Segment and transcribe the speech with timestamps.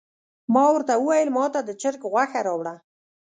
[0.53, 2.75] ما ورته وویل ماته د چرګ غوښه راوړه.